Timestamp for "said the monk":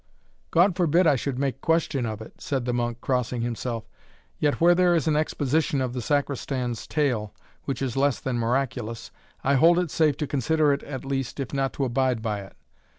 2.41-3.01